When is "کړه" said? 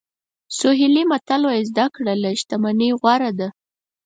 1.95-2.13